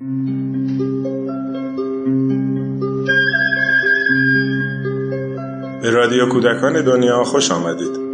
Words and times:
به 0.00 0.06
رادیو 5.90 6.28
کودکان 6.32 6.84
دنیا 6.84 7.24
خوش 7.24 7.50
آمدید. 7.50 8.04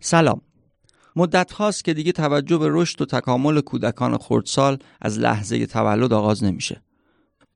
سلام. 0.00 0.40
مدت 1.16 1.52
هاست 1.52 1.84
که 1.84 1.94
دیگه 1.94 2.12
توجه 2.12 2.58
به 2.58 2.68
رشد 2.70 3.02
و 3.02 3.06
تکامل 3.06 3.60
کودکان 3.60 4.18
خردسال 4.18 4.78
از 5.00 5.18
لحظه 5.18 5.66
تولد 5.66 6.12
آغاز 6.12 6.44
نمیشه. 6.44 6.82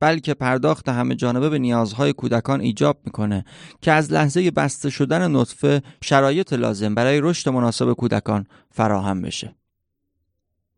بلکه 0.01 0.35
پرداخت 0.35 0.89
همه 0.89 1.15
جانبه 1.15 1.49
به 1.49 1.59
نیازهای 1.59 2.13
کودکان 2.13 2.61
ایجاب 2.61 2.99
می‌کنه 3.05 3.45
که 3.81 3.93
از 3.93 4.13
لحظه 4.13 4.51
بسته 4.51 4.91
شدن 4.91 5.37
نطفه 5.37 5.83
شرایط 6.03 6.53
لازم 6.53 6.95
برای 6.95 7.21
رشد 7.21 7.49
مناسب 7.49 7.93
کودکان 7.93 8.47
فراهم 8.71 9.23
بشه. 9.23 9.55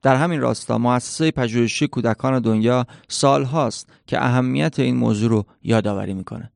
در 0.03 0.17
همین 0.17 0.41
راستا 0.41 0.79
مؤسسه 0.79 1.31
پژوهشی 1.31 1.89
کودکان 1.89 2.39
دنیا 2.39 2.87
سال 3.09 3.45
هاست 3.45 3.89
که 4.07 4.25
اهمیت 4.25 4.79
این 4.79 4.97
موضوع 4.97 5.31
رو 5.31 5.47
یادآوری 5.63 6.15
می‌کنه. 6.15 6.53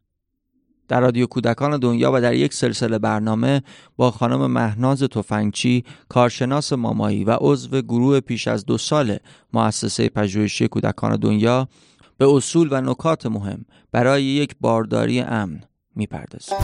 در 0.88 1.00
رادیو 1.00 1.26
کودکان 1.26 1.78
دنیا 1.78 2.12
و 2.14 2.20
در 2.20 2.34
یک 2.34 2.54
سلسله 2.54 2.98
برنامه 2.98 3.62
با 3.96 4.10
خانم 4.10 4.50
مهناز 4.50 5.02
تفنگچی 5.02 5.84
کارشناس 6.08 6.72
مامایی 6.72 7.24
و 7.24 7.36
عضو 7.40 7.82
گروه 7.82 8.20
پیش 8.20 8.48
از 8.48 8.66
دو 8.66 8.78
سال 8.78 9.16
مؤسسه 9.52 10.08
پژوهشی 10.08 10.68
کودکان 10.68 11.16
دنیا 11.16 11.68
به 12.22 12.28
اصول 12.28 12.68
و 12.70 12.80
نکات 12.80 13.26
مهم 13.26 13.64
برای 13.92 14.24
یک 14.24 14.54
بارداری 14.60 15.20
امن 15.20 15.60
می‌پردازیم. 15.96 16.56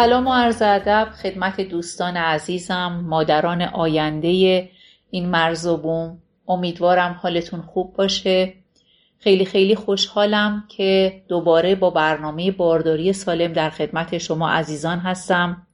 سلام 0.00 0.26
و 0.26 0.32
عرض 0.32 0.62
ادب 0.62 1.08
خدمت 1.22 1.60
دوستان 1.60 2.16
عزیزم 2.16 3.04
مادران 3.06 3.62
آینده 3.62 4.68
این 5.10 5.28
مرز 5.28 5.66
و 5.66 5.76
بوم. 5.76 6.18
امیدوارم 6.48 7.18
حالتون 7.22 7.62
خوب 7.62 7.92
باشه. 7.96 8.54
خیلی 9.18 9.44
خیلی 9.44 9.74
خوشحالم 9.74 10.64
که 10.68 11.22
دوباره 11.28 11.74
با 11.74 11.90
برنامه 11.90 12.50
بارداری 12.50 13.12
سالم 13.12 13.52
در 13.52 13.70
خدمت 13.70 14.18
شما 14.18 14.50
عزیزان 14.50 14.98
هستم. 14.98 15.66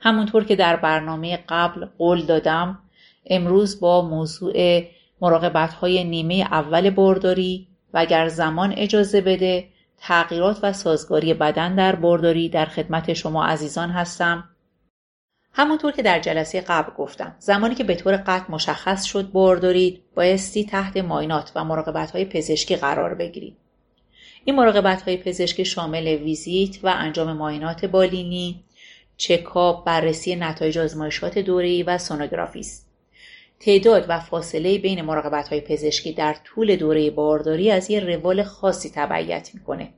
همونطور 0.00 0.44
که 0.44 0.56
در 0.56 0.76
برنامه 0.76 1.38
قبل 1.48 1.86
قول 1.98 2.22
دادم 2.22 2.78
امروز 3.26 3.80
با 3.80 4.02
موضوع 4.02 4.84
مراقبت 5.20 5.74
های 5.74 6.04
نیمه 6.04 6.34
اول 6.34 6.90
بارداری 6.90 7.66
و 7.94 7.98
اگر 7.98 8.28
زمان 8.28 8.74
اجازه 8.76 9.20
بده 9.20 9.68
تغییرات 10.06 10.58
و 10.62 10.72
سازگاری 10.72 11.34
بدن 11.34 11.74
در 11.74 11.94
بارداری 11.94 12.48
در 12.48 12.66
خدمت 12.66 13.12
شما 13.12 13.44
عزیزان 13.44 13.90
هستم. 13.90 14.48
همونطور 15.52 15.92
که 15.92 16.02
در 16.02 16.20
جلسه 16.20 16.60
قبل 16.60 16.92
گفتم 16.94 17.36
زمانی 17.38 17.74
که 17.74 17.84
به 17.84 17.94
طور 17.94 18.16
قطع 18.16 18.52
مشخص 18.52 19.04
شد 19.04 19.32
باردارید 19.32 20.02
بایستی 20.14 20.64
تحت 20.64 20.96
ماینات 20.96 21.52
و 21.54 21.64
مراقبت 21.64 22.10
های 22.10 22.24
پزشکی 22.24 22.76
قرار 22.76 23.14
بگیرید. 23.14 23.56
این 24.44 24.56
مراقبت 24.56 25.02
های 25.02 25.16
پزشکی 25.16 25.64
شامل 25.64 26.06
ویزیت 26.06 26.84
و 26.84 26.88
انجام 26.96 27.32
ماینات 27.32 27.84
بالینی 27.84 28.64
چکاپ 29.16 29.84
بررسی 29.84 30.36
نتایج 30.36 30.78
آزمایشات 30.78 31.38
دوره‌ای 31.38 31.82
و 31.82 31.98
سونوگرافی 31.98 32.60
است. 32.60 32.83
تعداد 33.64 34.06
و 34.08 34.20
فاصله 34.20 34.78
بین 34.78 35.02
مراقبت 35.02 35.48
های 35.48 35.60
پزشکی 35.60 36.12
در 36.12 36.36
طول 36.44 36.76
دوره 36.76 37.10
بارداری 37.10 37.70
از 37.70 37.90
یه 37.90 38.00
روال 38.00 38.42
خاصی 38.42 38.90
تبعیت 38.94 39.50
می‌کنه. 39.54 39.92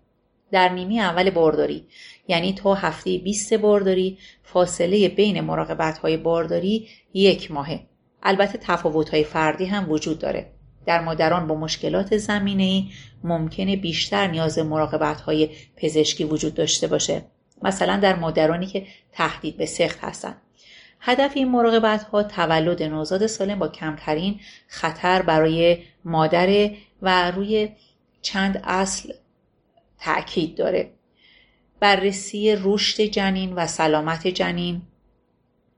در 0.52 0.68
نیمه 0.68 0.94
اول 0.94 1.30
بارداری 1.30 1.86
یعنی 2.28 2.52
تا 2.52 2.74
هفته 2.74 3.18
20 3.18 3.54
بارداری 3.54 4.18
فاصله 4.42 5.08
بین 5.08 5.40
مراقبت 5.40 5.98
های 5.98 6.16
بارداری 6.16 6.88
یک 7.14 7.50
ماهه. 7.50 7.80
البته 8.22 8.58
تفاوت 8.62 9.08
های 9.08 9.24
فردی 9.24 9.64
هم 9.64 9.90
وجود 9.90 10.18
داره. 10.18 10.52
در 10.86 11.00
مادران 11.00 11.46
با 11.46 11.54
مشکلات 11.54 12.16
زمینه 12.16 12.62
ای 12.62 12.84
ممکنه 13.24 13.76
بیشتر 13.76 14.26
نیاز 14.26 14.58
مراقبت 14.58 15.20
های 15.20 15.48
پزشکی 15.76 16.24
وجود 16.24 16.54
داشته 16.54 16.86
باشه. 16.86 17.24
مثلا 17.62 17.96
در 17.96 18.14
مادرانی 18.14 18.66
که 18.66 18.86
تهدید 19.12 19.56
به 19.56 19.66
سخت 19.66 19.98
هستند. 20.00 20.42
هدف 21.00 21.32
این 21.34 21.48
مراقبت 21.48 22.02
ها 22.02 22.22
تولد 22.22 22.82
نوزاد 22.82 23.26
سالم 23.26 23.58
با 23.58 23.68
کمترین 23.68 24.40
خطر 24.68 25.22
برای 25.22 25.78
مادر 26.04 26.70
و 27.02 27.30
روی 27.30 27.68
چند 28.22 28.62
اصل 28.64 29.12
تأکید 29.98 30.56
داره. 30.56 30.90
بررسی 31.80 32.56
رشد 32.60 33.02
جنین 33.02 33.52
و 33.52 33.66
سلامت 33.66 34.26
جنین 34.26 34.82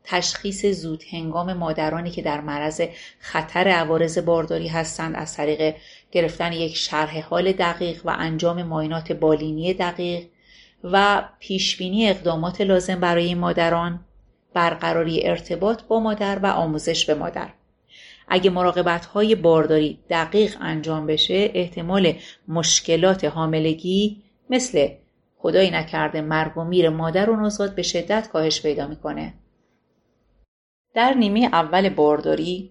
تشخیص 0.05 0.67
زود 0.67 1.05
هنگام 1.11 1.53
مادرانی 1.53 2.11
که 2.11 2.23
در 2.23 2.41
معرض 2.41 2.83
خطر 3.19 3.69
عوارض 3.69 4.19
بارداری 4.19 4.69
هستند 4.69 5.17
از 5.17 5.35
طریق 5.35 5.75
گرفتن 6.13 6.53
یک 6.53 6.77
شرح 6.77 7.21
حال 7.21 7.53
دقیق 7.53 8.07
و 8.07 8.11
انجام 8.19 8.63
ماینات 8.63 9.13
بالینی 9.13 9.75
دقیق 9.75 10.27
و 10.85 11.25
پیشبینی 11.39 12.09
اقدامات 12.09 12.61
لازم 12.61 13.01
برای 13.01 13.35
مادران. 13.35 14.05
برقراری 14.59 15.27
ارتباط 15.27 15.83
با 15.83 16.01
مادر 16.01 16.39
و 16.39 16.47
آموزش 16.47 17.07
به 17.07 17.15
مادر. 17.15 17.49
اگه 18.29 18.51
مراقبت 18.51 19.07
های 19.07 19.35
بارداری 19.35 19.99
دقیق 20.11 20.57
انجام 20.61 21.07
بشه 21.07 21.51
احتمال 21.55 22.13
مشکلات 22.49 23.25
حاملگی 23.25 24.23
مثل 24.51 24.89
خدایی 25.39 25.71
نکرده 25.71 26.21
مرگ 26.21 26.59
و 26.59 26.65
میر 26.65 26.89
مادر 26.89 27.31
و 27.31 27.37
نوزاد 27.37 27.75
به 27.75 27.83
شدت 27.83 28.29
کاهش 28.29 28.63
پیدا 28.63 28.87
می‌کنه. 28.87 29.35
در 30.95 31.15
نیمه 31.15 31.41
اول 31.53 31.89
بارداری 31.89 32.71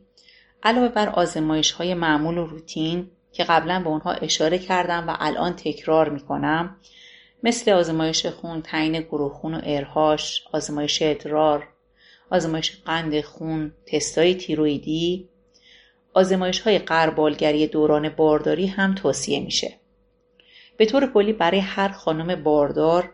علاوه 0.63 0.89
بر 0.89 1.09
آزمایش 1.09 1.71
های 1.71 1.93
معمول 1.93 2.37
و 2.37 2.45
روتین 2.45 3.09
که 3.31 3.43
قبلا 3.43 3.79
به 3.79 3.89
اونها 3.89 4.11
اشاره 4.11 4.59
کردم 4.59 5.09
و 5.09 5.15
الان 5.19 5.53
تکرار 5.53 6.09
می‌کنم 6.09 6.75
مثل 7.43 7.71
آزمایش 7.71 8.25
خون، 8.25 8.61
تعیین 8.61 9.01
گروه 9.01 9.33
خون 9.33 9.53
و 9.53 9.61
ارهاش، 9.63 10.43
آزمایش 10.53 11.01
ادرار، 11.01 11.67
آزمایش 12.29 12.77
قند 12.85 13.21
خون، 13.21 13.71
تستای 13.85 14.35
تیرویدی، 14.35 15.29
آزمایش 16.13 16.59
های 16.59 16.79
قربالگری 16.79 17.67
دوران 17.67 18.09
بارداری 18.09 18.67
هم 18.67 18.95
توصیه 18.95 19.39
میشه. 19.39 19.73
به 20.77 20.85
طور 20.85 21.13
کلی 21.13 21.33
برای 21.33 21.59
هر 21.59 21.89
خانم 21.89 22.43
باردار 22.43 23.11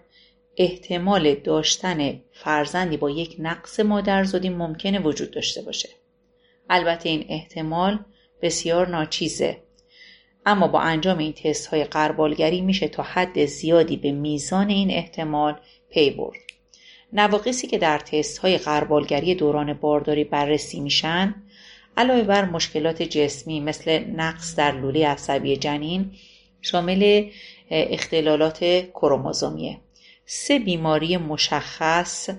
احتمال 0.58 1.36
داشتن 1.36 2.20
فرزندی 2.32 2.98
با 2.98 3.10
یک 3.10 3.36
نقص 3.40 3.80
مادرزادی 3.80 4.50
ممکنه 4.50 5.00
وجود 5.00 5.32
داشته 5.32 5.62
باشه. 5.62 5.90
البته 6.70 7.10
این 7.10 7.26
احتمال 7.30 8.00
بسیار 8.42 8.88
ناچیزه 8.88 9.58
اما 10.46 10.68
با 10.68 10.80
انجام 10.80 11.18
این 11.18 11.34
تست 11.34 11.68
های 11.68 11.84
قربالگری 11.84 12.62
میشه 12.62 12.88
تا 12.88 13.04
حد 13.04 13.46
زیادی 13.46 13.98
به 13.98 14.12
میزان 14.12 14.70
این 14.70 14.92
احتمال 14.92 15.60
پی 15.90 16.12
برد. 16.12 16.40
نواقصی 17.14 17.68
که 17.68 17.78
در 17.78 17.98
تست 17.98 18.38
های 18.38 18.58
قربالگری 18.58 19.36
دوران 19.36 19.74
بارداری 19.74 20.24
بررسی 20.24 20.80
میشن 20.80 21.36
علاوه 21.98 22.24
بر 22.24 22.46
مشکلات 22.46 23.02
جسمی 23.02 23.60
مثل 23.60 24.00
نقص 24.00 24.56
در 24.56 24.72
لوله 24.72 25.08
عصبی 25.08 25.58
جنین 25.58 26.12
شامل 26.62 27.30
اختلالات 27.72 28.90
کروموزومیه. 28.94 29.80
سه 30.26 30.60
بیماری 30.60 31.18
مشخص 31.18 32.30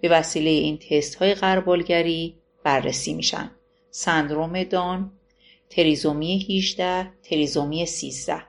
به 0.00 0.08
وسیله 0.08 0.50
این 0.50 0.78
تست 0.78 1.14
های 1.14 1.34
قربالگری 1.34 2.34
بررسی 2.64 3.14
میشن. 3.14 3.50
سندروم 3.90 4.64
دان 4.64 5.12
تریزومی 5.70 6.46
18 6.50 7.10
تریزومی 7.22 7.86
13 7.86 8.42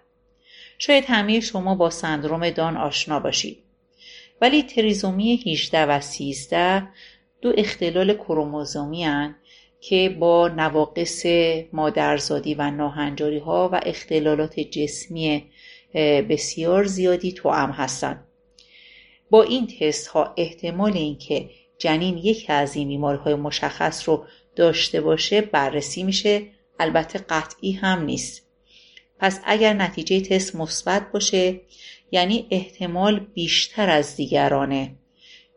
شاید 0.77 1.05
همه 1.07 1.39
شما 1.39 1.75
با 1.75 1.89
سندروم 1.89 2.49
دان 2.49 2.77
آشنا 2.77 3.19
باشید. 3.19 3.62
ولی 4.43 4.63
تریزومی 4.63 5.43
18 5.45 5.85
و 5.85 6.01
13 6.01 6.87
دو 7.41 7.53
اختلال 7.57 8.13
کروموزومی 8.13 9.03
هن 9.03 9.35
که 9.81 10.15
با 10.19 10.47
نواقص 10.47 11.25
مادرزادی 11.73 12.53
و 12.53 12.71
ناهنجاری 12.71 13.37
ها 13.37 13.69
و 13.73 13.79
اختلالات 13.85 14.59
جسمی 14.59 15.43
بسیار 16.29 16.83
زیادی 16.83 17.31
توام 17.31 17.71
هستند 17.71 18.23
با 19.29 19.43
این 19.43 19.67
تست 19.67 20.07
ها 20.07 20.33
احتمال 20.37 20.93
اینکه 20.93 21.49
جنین 21.77 22.17
یکی 22.17 22.53
از 22.53 22.75
این 22.75 22.87
بیماری 22.87 23.17
های 23.17 23.35
مشخص 23.35 24.09
رو 24.09 24.25
داشته 24.55 25.01
باشه 25.01 25.41
بررسی 25.41 26.03
میشه 26.03 26.41
البته 26.79 27.19
قطعی 27.19 27.71
هم 27.71 28.03
نیست. 28.05 28.47
پس 29.19 29.41
اگر 29.45 29.73
نتیجه 29.73 30.21
تست 30.21 30.55
مثبت 30.55 31.11
باشه 31.11 31.59
یعنی 32.13 32.47
احتمال 32.51 33.19
بیشتر 33.19 33.89
از 33.89 34.15
دیگرانه 34.15 34.95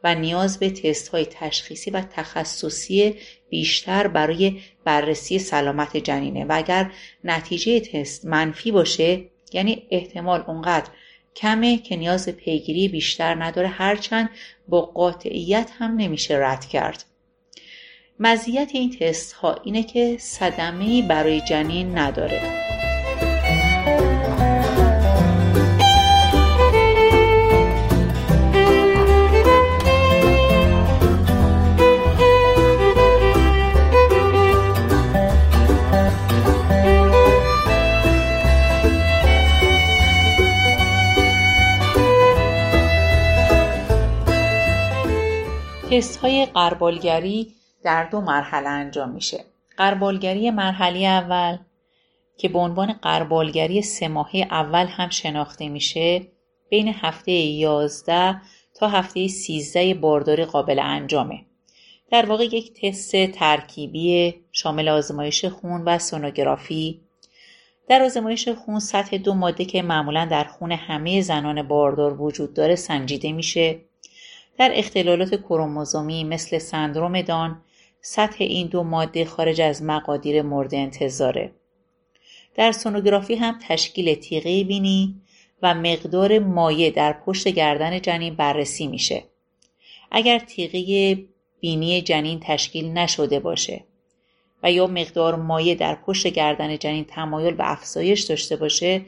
و 0.05 0.15
نیاز 0.15 0.59
به 0.59 0.71
تست 0.71 1.09
های 1.09 1.27
تشخیصی 1.27 1.91
و 1.91 2.01
تخصصی 2.01 3.15
بیشتر 3.49 4.07
برای 4.07 4.61
بررسی 4.85 5.39
سلامت 5.39 5.97
جنینه. 5.97 6.45
و 6.45 6.53
اگر 6.57 6.91
نتیجه 7.25 7.81
تست 7.81 8.25
منفی 8.25 8.73
باشه 8.73 9.25
یعنی 9.53 9.83
احتمال 9.91 10.45
اونقدر 10.47 10.91
کمه 11.37 11.79
که 11.79 11.97
نیاز 11.97 12.27
به 12.27 12.33
پیگیری 12.33 12.89
بیشتر 12.89 13.45
نداره 13.45 13.69
هرچند 13.69 14.31
با 14.69 14.81
قاطعیت 14.81 15.71
هم 15.79 15.97
نمیشه 15.97 16.37
رد 16.37 16.65
کرد. 16.65 17.05
مزیت 18.21 18.71
این 18.73 18.91
تست 18.91 19.33
ها 19.33 19.61
اینه 19.65 19.83
که 19.83 20.17
صدمه 20.21 21.03
برای 21.03 21.41
جنین 21.41 21.99
نداره. 21.99 22.66
تست 45.97 46.17
های 46.17 46.47
قربالگری 46.47 47.55
در 47.83 48.05
دو 48.05 48.21
مرحله 48.21 48.69
انجام 48.69 49.11
میشه. 49.11 49.45
قربالگری 49.77 50.51
مرحله 50.51 50.99
اول 50.99 51.59
که 52.37 52.49
به 52.49 52.59
عنوان 52.59 52.93
قربالگری 52.93 53.83
سه 53.83 54.09
ماهه 54.09 54.47
اول 54.51 54.87
هم 54.87 55.11
شناخته 55.11 55.69
میشه 55.69 56.27
بین 56.71 56.89
هفته 56.89 57.33
11 57.33 58.41
تا 58.75 58.89
هفته 58.89 59.29
13 59.29 59.95
بارداری 59.95 60.45
قابل 60.45 60.79
انجامه. 60.79 61.45
در 62.11 62.27
واقع 62.27 62.45
یک 62.45 62.81
تست 62.81 63.27
ترکیبی 63.27 64.35
شامل 64.53 64.89
آزمایش 64.89 65.45
خون 65.45 65.83
و 65.85 65.99
سونوگرافی 65.99 67.01
در 67.89 68.03
آزمایش 68.03 68.49
خون 68.49 68.79
سطح 68.79 69.17
دو 69.17 69.35
ماده 69.35 69.65
که 69.65 69.83
معمولا 69.83 70.25
در 70.25 70.45
خون 70.45 70.73
همه 70.73 71.21
زنان 71.21 71.63
باردار 71.63 72.23
وجود 72.23 72.55
داره 72.55 72.75
سنجیده 72.75 73.33
میشه 73.33 73.81
در 74.59 74.71
اختلالات 74.75 75.35
کروموزومی 75.35 76.25
مثل 76.25 76.59
سندروم 76.59 77.23
دان 77.23 77.63
سطح 78.01 78.37
این 78.45 78.67
دو 78.67 78.83
ماده 78.83 79.25
خارج 79.25 79.61
از 79.61 79.83
مقادیر 79.83 80.43
مورد 80.43 80.75
انتظاره. 80.75 81.53
در 82.55 82.73
سونوگرافی 82.73 83.35
هم 83.35 83.59
تشکیل 83.69 84.15
تیغه 84.15 84.65
بینی 84.65 85.21
و 85.63 85.75
مقدار 85.75 86.39
مایع 86.39 86.91
در 86.91 87.13
پشت 87.13 87.49
گردن 87.49 88.01
جنین 88.01 88.35
بررسی 88.35 88.87
میشه. 88.87 89.25
اگر 90.11 90.39
تیغه 90.39 91.25
بینی 91.61 92.03
جنین 92.03 92.41
تشکیل 92.43 92.93
نشده 92.93 93.41
باشه 93.41 93.85
و 94.63 94.73
یا 94.73 94.87
مقدار 94.87 95.35
مایع 95.35 95.75
در 95.75 95.95
پشت 95.95 96.27
گردن 96.27 96.79
جنین 96.79 97.05
تمایل 97.05 97.55
به 97.55 97.73
افزایش 97.73 98.23
داشته 98.23 98.57
باشه 98.57 99.03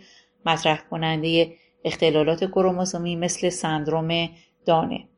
مطرح 0.47 0.83
کننده 0.91 1.53
اختلالات 1.85 2.45
کروموزومی 2.45 3.17
مثل 3.17 3.49
سندروم 3.49 4.29
دانه 4.67 5.09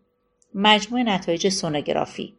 مجموع 0.55 1.03
نتایج 1.03 1.49
سونوگرافی. 1.49 2.35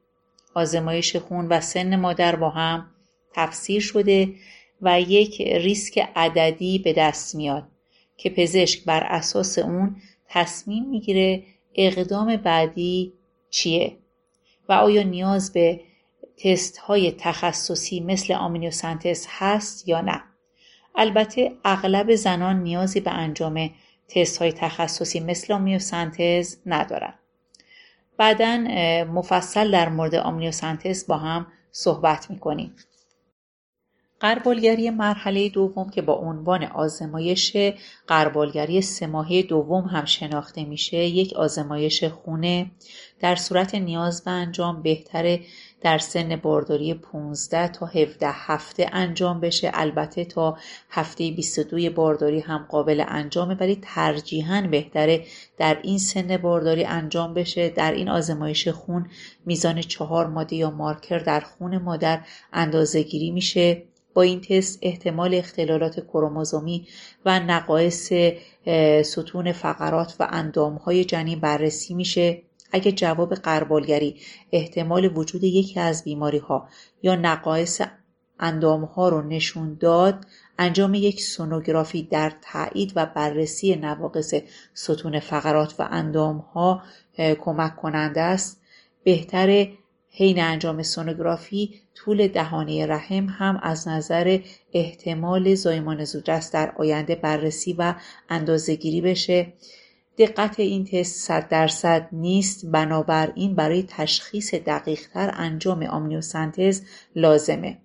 آزمایش 0.53 1.15
خون 1.15 1.47
و 1.47 1.61
سن 1.61 1.95
مادر 1.95 2.35
با 2.35 2.49
هم 2.49 2.89
تفسیر 3.33 3.81
شده 3.81 4.33
و 4.81 5.01
یک 5.01 5.41
ریسک 5.41 6.09
عددی 6.15 6.79
به 6.79 6.93
دست 6.93 7.35
میاد 7.35 7.63
که 8.17 8.29
پزشک 8.29 8.83
بر 8.83 9.03
اساس 9.03 9.59
اون 9.59 9.95
تصمیم 10.29 10.85
می‌گیره 10.85 11.43
اقدام 11.75 12.35
بعدی 12.35 13.13
چیه 13.49 13.97
و 14.69 14.73
آیا 14.73 15.03
نیاز 15.03 15.53
به 15.53 15.81
تست 16.37 16.77
های 16.77 17.11
تخصصی 17.11 17.99
مثل 17.99 18.33
آمینوسنتز 18.33 19.27
هست 19.29 19.87
یا 19.87 20.01
نه. 20.01 20.23
البته 20.95 21.51
اغلب 21.65 22.15
زنان 22.15 22.63
نیازی 22.63 22.99
به 22.99 23.11
انجام 23.11 23.69
تست 24.07 24.37
های 24.37 24.51
تخصصی 24.51 25.19
مثل 25.19 25.53
آمینوسنتز 25.53 26.57
ندارن. 26.65 27.13
بعدا 28.17 28.57
مفصل 29.03 29.71
در 29.71 29.89
مورد 29.89 30.15
آمنیوسنتز 30.15 31.07
با 31.07 31.17
هم 31.17 31.47
صحبت 31.71 32.31
می‌کنیم. 32.31 32.75
قربالگری 34.21 34.89
مرحله 34.89 35.49
دوم 35.49 35.89
که 35.89 36.01
با 36.01 36.13
عنوان 36.13 36.63
آزمایش 36.63 37.57
قربالگری 38.07 38.81
سه 38.81 39.41
دوم 39.41 39.83
هم 39.85 40.05
شناخته 40.05 40.63
میشه 40.63 40.97
یک 40.97 41.33
آزمایش 41.33 42.03
خونه. 42.03 42.71
در 43.19 43.35
صورت 43.35 43.75
نیاز 43.75 44.23
به 44.23 44.31
انجام 44.31 44.81
بهتره 44.81 45.39
در 45.81 45.97
سن 45.97 46.35
بارداری 46.35 46.93
15 46.93 47.67
تا 47.67 47.85
17 47.85 48.27
هفته 48.31 48.89
انجام 48.91 49.39
بشه. 49.39 49.71
البته 49.73 50.25
تا 50.25 50.57
هفته 50.89 51.31
22 51.31 51.89
بارداری 51.89 52.39
هم 52.39 52.67
قابل 52.69 53.03
انجامه 53.07 53.55
ولی 53.55 53.79
ترجیحاً 53.81 54.67
بهتره 54.71 55.25
در 55.57 55.79
این 55.83 55.97
سن 55.97 56.37
بارداری 56.37 56.85
انجام 56.85 57.33
بشه. 57.33 57.69
در 57.69 57.91
این 57.91 58.09
آزمایش 58.09 58.67
خون 58.67 59.09
میزان 59.45 59.81
چهار 59.81 60.27
ماده 60.27 60.55
یا 60.55 60.69
مارکر 60.69 61.19
در 61.19 61.39
خون 61.39 61.77
مادر 61.77 62.21
اندازه 62.53 63.03
گیری 63.03 63.31
میشه. 63.31 63.90
با 64.13 64.21
این 64.21 64.41
تست 64.41 64.79
احتمال 64.81 65.35
اختلالات 65.35 65.99
کروموزومی 65.99 66.87
و 67.25 67.39
نقایص 67.39 68.13
ستون 69.05 69.51
فقرات 69.51 70.15
و 70.19 70.27
اندامهای 70.31 71.05
جنین 71.05 71.39
بررسی 71.39 71.93
میشه. 71.93 72.41
اگه 72.71 72.91
جواب 72.91 73.33
قربالگری 73.33 74.15
احتمال 74.51 75.17
وجود 75.17 75.43
یکی 75.43 75.79
از 75.79 76.03
بیماری 76.03 76.37
ها 76.37 76.69
یا 77.03 77.15
نقایص 77.15 77.81
اندام 78.39 78.83
ها 78.83 79.09
رو 79.09 79.21
نشون 79.21 79.77
داد 79.79 80.25
انجام 80.59 80.93
یک 80.93 81.21
سونوگرافی 81.21 82.03
در 82.03 82.33
تایید 82.41 82.93
و 82.95 83.05
بررسی 83.05 83.75
نواقص 83.75 84.33
ستون 84.73 85.19
فقرات 85.19 85.75
و 85.79 85.87
اندام 85.91 86.37
ها 86.37 86.83
کمک 87.17 87.75
کننده 87.75 88.21
است. 88.21 88.61
بهتر 89.03 89.67
حین 90.13 90.39
انجام 90.39 90.83
سونوگرافی 90.83 91.73
طول 91.95 92.27
دهانه 92.27 92.85
رحم 92.85 93.25
هم 93.29 93.59
از 93.63 93.87
نظر 93.87 94.39
احتمال 94.73 95.55
زایمان 95.55 96.05
زودرس 96.05 96.51
در 96.51 96.73
آینده 96.77 97.15
بررسی 97.15 97.73
و 97.73 97.95
اندازهگیری 98.29 99.01
بشه. 99.01 99.53
دقت 100.17 100.59
این 100.59 100.85
تست 100.85 101.27
صد 101.27 101.47
درصد 101.49 102.07
نیست 102.11 102.65
بنابراین 102.65 103.55
برای 103.55 103.83
تشخیص 103.87 104.53
دقیقتر 104.53 105.31
انجام 105.33 105.83
آمنیوسنتز 105.83 106.81
لازمه. 107.15 107.77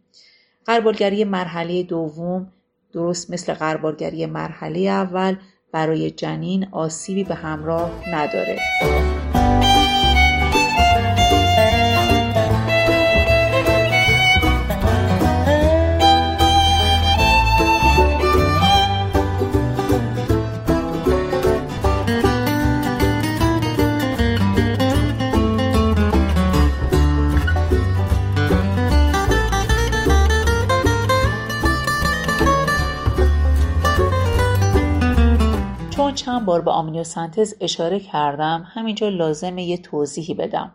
قربالگری 0.67 1.25
مرحله 1.25 1.83
دوم 1.83 2.53
درست 2.93 3.31
مثل 3.31 3.55
قربالگری 3.55 4.27
مرحله 4.27 4.81
اول 4.81 5.37
برای 5.73 6.11
جنین 6.11 6.69
آسیبی 6.73 7.25
به 7.25 7.35
همراه 7.35 8.09
نداره. 8.09 8.59
چند 36.37 36.47
بار 36.47 36.61
به 36.61 36.71
آمینوسنتز 36.71 37.55
اشاره 37.61 38.01
کردم 38.01 38.67
همینجا 38.75 39.09
لازمه 39.09 39.63
یه 39.63 39.77
توضیحی 39.77 40.35
بدم 40.35 40.75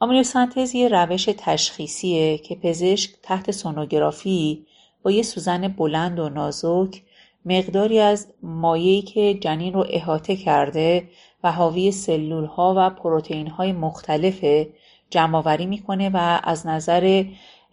آمینوسنتز 0.00 0.74
یه 0.74 0.88
روش 0.88 1.28
تشخیصیه 1.38 2.38
که 2.38 2.54
پزشک 2.54 3.10
تحت 3.22 3.50
سونوگرافی 3.50 4.66
با 5.02 5.10
یه 5.10 5.22
سوزن 5.22 5.68
بلند 5.68 6.18
و 6.18 6.28
نازک 6.28 7.02
مقداری 7.44 8.00
از 8.00 8.26
مایعی 8.42 9.02
که 9.02 9.34
جنین 9.34 9.72
رو 9.72 9.86
احاطه 9.90 10.36
کرده 10.36 11.08
و 11.44 11.52
حاوی 11.52 11.92
سلول 11.92 12.44
ها 12.44 12.74
و 12.76 12.90
پروتئین 12.90 13.46
های 13.46 13.72
مختلف 13.72 14.66
جمعآوری 15.10 15.66
می‌کنه 15.66 16.10
و 16.14 16.40
از 16.42 16.66
نظر 16.66 17.24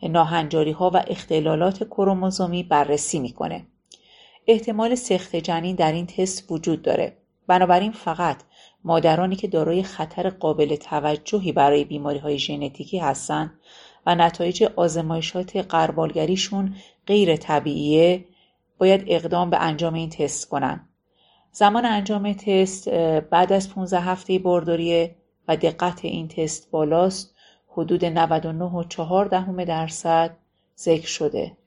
ناهنجاری 0.03 0.71
ها 0.71 0.91
و 0.93 1.03
اختلالات 1.07 1.83
کروموزومی 1.83 2.63
بررسی 2.63 3.19
می‌کنه. 3.19 3.65
احتمال 4.47 4.95
سخت 4.95 5.35
جنین 5.35 5.75
در 5.75 5.91
این 5.91 6.05
تست 6.05 6.51
وجود 6.51 6.81
داره 6.81 7.17
بنابراین 7.47 7.91
فقط 7.91 8.37
مادرانی 8.83 9.35
که 9.35 9.47
دارای 9.47 9.83
خطر 9.83 10.29
قابل 10.29 10.75
توجهی 10.75 11.51
برای 11.51 11.83
بیماری 11.83 12.19
های 12.19 12.39
ژنتیکی 12.39 12.97
هستند 12.97 13.59
و 14.05 14.15
نتایج 14.15 14.63
آزمایشات 14.75 15.57
قربالگریشون 15.57 16.75
غیر 17.07 17.35
طبیعیه 17.35 18.25
باید 18.77 19.03
اقدام 19.07 19.49
به 19.49 19.57
انجام 19.57 19.93
این 19.93 20.09
تست 20.09 20.49
کنن. 20.49 20.89
زمان 21.51 21.85
انجام 21.85 22.33
تست 22.33 22.89
بعد 23.29 23.53
از 23.53 23.69
15 23.69 23.99
هفته 23.99 24.39
بارداریه 24.39 25.15
و 25.47 25.55
دقت 25.55 26.05
این 26.05 26.27
تست 26.27 26.71
بالاست 26.71 27.35
حدود 27.67 28.05
99.4 28.05 29.29
دهم 29.31 29.63
درصد 29.63 30.37
ذکر 30.79 31.07
شده. 31.07 31.57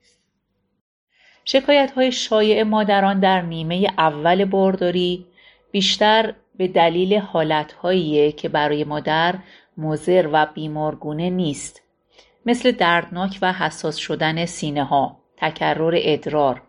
شکایت 1.51 1.91
های 1.91 2.11
شایع 2.11 2.63
مادران 2.63 3.19
در 3.19 3.41
نیمه 3.41 3.87
اول 3.97 4.45
بارداری 4.45 5.25
بیشتر 5.71 6.33
به 6.55 6.67
دلیل 6.67 7.17
حالتهاییه 7.17 8.31
که 8.31 8.49
برای 8.49 8.83
مادر 8.83 9.35
مضر 9.77 10.29
و 10.31 10.47
بیمارگونه 10.53 11.29
نیست 11.29 11.81
مثل 12.45 12.71
دردناک 12.71 13.39
و 13.41 13.53
حساس 13.53 13.95
شدن 13.95 14.45
سینه 14.45 14.83
ها، 14.83 15.17
تکرر 15.37 15.93
ادرار، 15.97 16.61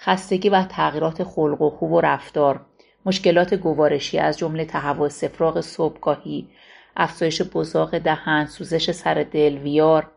خستگی 0.00 0.48
و 0.48 0.64
تغییرات 0.64 1.24
خلق 1.24 1.62
و 1.62 1.70
خوب 1.70 1.92
و 1.92 2.00
رفتار، 2.00 2.60
مشکلات 3.06 3.54
گوارشی 3.54 4.18
از 4.18 4.38
جمله 4.38 4.64
تهوع 4.64 5.08
سفراغ 5.08 5.60
صبحگاهی، 5.60 6.48
افزایش 6.96 7.42
بزاق 7.42 7.98
دهن، 7.98 8.46
سوزش 8.46 8.90
سر 8.90 9.26
دل، 9.32 9.58
ویار 9.58 10.10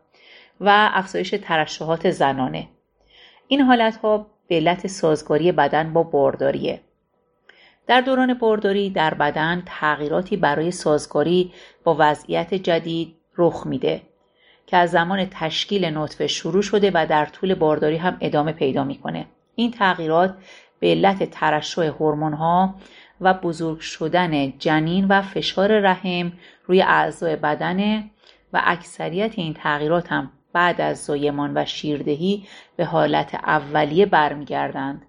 و 0.60 0.90
افزایش 0.94 1.34
ترشحات 1.42 2.10
زنانه. 2.10 2.68
این 3.48 3.60
حالتها 3.60 4.26
به 4.48 4.54
علت 4.54 4.86
سازگاری 4.86 5.52
بدن 5.52 5.92
با 5.92 6.02
بارداریه. 6.02 6.80
در 7.86 8.00
دوران 8.00 8.34
بارداری 8.34 8.90
در 8.90 9.14
بدن 9.14 9.62
تغییراتی 9.66 10.36
برای 10.36 10.70
سازگاری 10.70 11.52
با 11.84 11.96
وضعیت 11.98 12.54
جدید 12.54 13.16
رخ 13.36 13.66
میده 13.66 14.02
که 14.66 14.76
از 14.76 14.90
زمان 14.90 15.28
تشکیل 15.30 15.84
نطفه 15.84 16.26
شروع 16.26 16.62
شده 16.62 16.90
و 16.94 17.06
در 17.06 17.26
طول 17.26 17.54
بارداری 17.54 17.96
هم 17.96 18.16
ادامه 18.20 18.52
پیدا 18.52 18.84
می‌کنه 18.84 19.26
این 19.54 19.70
تغییرات 19.70 20.34
به 20.80 20.86
علت 20.86 21.30
ترشح 21.30 21.88
ها 21.88 22.74
و 23.20 23.34
بزرگ 23.34 23.80
شدن 23.80 24.58
جنین 24.58 25.06
و 25.08 25.22
فشار 25.22 25.80
رحم 25.80 26.32
روی 26.64 26.82
اعضای 26.82 27.36
بدنه 27.36 28.10
و 28.52 28.62
اکثریت 28.64 29.32
این 29.38 29.54
تغییرات 29.54 30.12
هم 30.12 30.32
بعد 30.56 30.80
از 30.80 31.04
زایمان 31.04 31.52
و 31.56 31.64
شیردهی 31.64 32.46
به 32.76 32.84
حالت 32.84 33.34
اولیه 33.34 34.06
برمیگردند. 34.06 35.06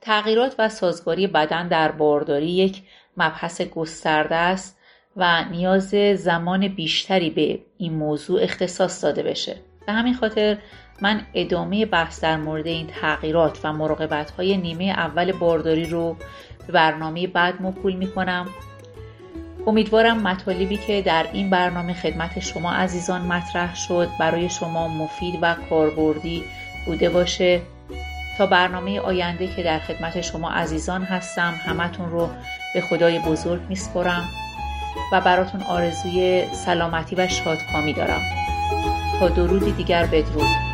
تغییرات 0.00 0.54
و 0.58 0.68
سازگاری 0.68 1.26
بدن 1.26 1.68
در 1.68 1.90
بارداری 1.92 2.50
یک 2.50 2.82
مبحث 3.16 3.60
گسترده 3.62 4.34
است 4.34 4.78
و 5.16 5.44
نیاز 5.44 5.94
زمان 6.14 6.68
بیشتری 6.68 7.30
به 7.30 7.60
این 7.78 7.92
موضوع 7.92 8.42
اختصاص 8.42 9.04
داده 9.04 9.22
بشه 9.22 9.56
به 9.86 9.92
همین 9.92 10.14
خاطر 10.14 10.58
من 11.00 11.26
ادامه 11.34 11.86
بحث 11.86 12.20
در 12.20 12.36
مورد 12.36 12.66
این 12.66 12.86
تغییرات 12.86 13.60
و 13.64 13.72
مراقبت 13.72 14.30
های 14.30 14.56
نیمه 14.56 14.84
اول 14.84 15.32
بارداری 15.32 15.84
رو 15.84 16.16
به 16.66 16.72
برنامه 16.72 17.26
بعد 17.26 17.62
مکول 17.62 17.92
می 17.92 18.12
کنم 18.12 18.48
امیدوارم 19.68 20.22
مطالبی 20.22 20.76
که 20.76 21.02
در 21.02 21.26
این 21.32 21.50
برنامه 21.50 21.92
خدمت 21.92 22.40
شما 22.40 22.72
عزیزان 22.72 23.22
مطرح 23.22 23.74
شد 23.74 24.08
برای 24.20 24.48
شما 24.48 24.88
مفید 24.88 25.38
و 25.42 25.54
کاربردی 25.70 26.44
بوده 26.86 27.10
باشه. 27.10 27.60
تا 28.38 28.46
برنامه 28.46 29.00
آینده 29.00 29.46
که 29.46 29.62
در 29.62 29.78
خدمت 29.78 30.20
شما 30.20 30.50
عزیزان 30.50 31.02
هستم 31.02 31.54
همتون 31.66 32.10
رو 32.10 32.30
به 32.74 32.80
خدای 32.80 33.18
بزرگ 33.18 33.60
میسپرم 33.68 34.28
و 35.12 35.20
براتون 35.20 35.62
آرزوی 35.62 36.44
سلامتی 36.52 37.16
و 37.16 37.28
شادکامی 37.28 37.92
دارم. 37.92 38.20
تا 39.20 39.28
درودی 39.28 39.72
دیگر 39.72 40.06
بدرود. 40.06 40.67